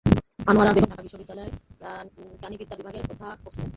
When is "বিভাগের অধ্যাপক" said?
2.79-3.51